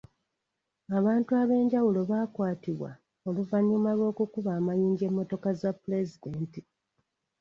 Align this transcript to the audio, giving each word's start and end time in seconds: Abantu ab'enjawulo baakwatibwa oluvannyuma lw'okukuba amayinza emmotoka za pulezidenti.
Abantu 0.97 1.31
ab'enjawulo 1.41 1.99
baakwatibwa 2.11 2.91
oluvannyuma 3.27 3.89
lw'okukuba 3.97 4.51
amayinza 4.59 5.03
emmotoka 5.09 5.49
za 5.59 5.69
pulezidenti. 5.79 6.61